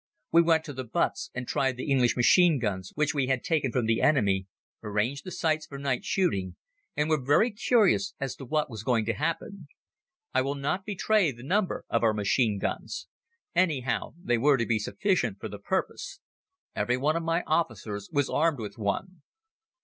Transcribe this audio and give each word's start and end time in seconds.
We 0.31 0.41
went 0.41 0.63
to 0.63 0.73
the 0.73 0.83
butts 0.83 1.29
and 1.35 1.47
tried 1.47 1.77
the 1.77 1.91
English 1.91 2.17
machine 2.17 2.57
guns 2.57 2.91
which 2.95 3.13
we 3.13 3.27
had 3.27 3.43
taken 3.43 3.71
from 3.71 3.85
the 3.85 4.01
enemy, 4.01 4.47
arranged 4.81 5.23
the 5.25 5.29
sights 5.31 5.67
for 5.67 5.77
night 5.77 6.03
shooting 6.03 6.55
and 6.97 7.07
were 7.07 7.21
very 7.21 7.51
curious 7.51 8.15
as 8.19 8.35
to 8.37 8.45
what 8.45 8.67
was 8.67 8.81
going 8.81 9.05
to 9.05 9.13
happen. 9.13 9.67
I 10.33 10.41
will 10.41 10.55
not 10.55 10.87
betray 10.87 11.31
the 11.31 11.43
number 11.43 11.85
of 11.87 12.01
our 12.01 12.15
machine 12.15 12.57
guns. 12.57 13.09
Anyhow, 13.53 14.15
they 14.19 14.39
were 14.39 14.57
to 14.57 14.65
be 14.65 14.79
sufficient 14.79 15.39
for 15.39 15.49
the 15.49 15.59
purpose. 15.59 16.19
Every 16.75 16.97
one 16.97 17.15
of 17.15 17.21
my 17.21 17.43
officers 17.45 18.09
was 18.11 18.27
armed 18.27 18.57
with 18.57 18.79
one. 18.79 19.21